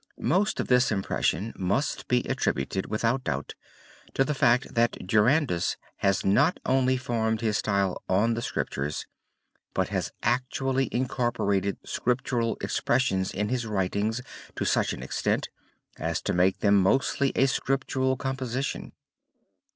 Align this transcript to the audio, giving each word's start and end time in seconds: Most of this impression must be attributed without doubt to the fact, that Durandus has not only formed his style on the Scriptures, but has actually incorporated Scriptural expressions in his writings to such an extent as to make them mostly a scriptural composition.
Most 0.17 0.59
of 0.59 0.67
this 0.67 0.91
impression 0.91 1.53
must 1.55 2.07
be 2.07 2.23
attributed 2.23 2.87
without 2.87 3.23
doubt 3.23 3.53
to 4.15 4.23
the 4.25 4.33
fact, 4.33 4.73
that 4.73 5.05
Durandus 5.05 5.77
has 5.97 6.25
not 6.25 6.59
only 6.65 6.97
formed 6.97 7.41
his 7.41 7.59
style 7.59 8.01
on 8.09 8.33
the 8.33 8.41
Scriptures, 8.41 9.05
but 9.75 9.89
has 9.89 10.11
actually 10.23 10.89
incorporated 10.91 11.77
Scriptural 11.85 12.57
expressions 12.61 13.31
in 13.31 13.49
his 13.49 13.67
writings 13.67 14.21
to 14.55 14.65
such 14.65 14.91
an 14.91 15.03
extent 15.03 15.49
as 15.99 16.19
to 16.23 16.33
make 16.33 16.61
them 16.61 16.77
mostly 16.81 17.31
a 17.35 17.45
scriptural 17.45 18.17
composition. 18.17 18.93